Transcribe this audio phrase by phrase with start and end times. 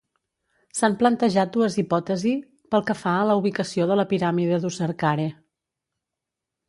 [0.77, 2.33] S'han plantejat dues hipòtesi
[2.75, 5.29] pel que fa a la ubicació de la piràmide d'Userkare.